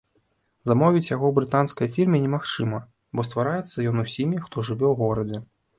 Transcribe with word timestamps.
Замовіць 0.69 1.09
яго 1.15 1.27
брытанскай 1.37 1.91
фірме 1.97 2.23
немагчыма, 2.25 2.79
бо 3.19 3.29
ствараецца 3.31 3.77
ён 3.93 4.05
усімі, 4.07 4.45
хто 4.49 4.57
жыве 4.71 4.87
ў 4.93 4.95
горадзе. 5.07 5.39